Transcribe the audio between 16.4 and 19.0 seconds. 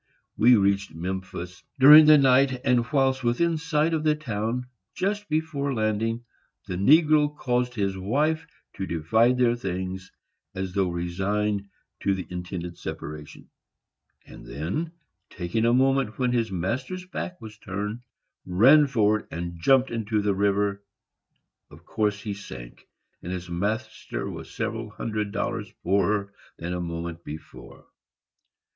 master's back was turned, ran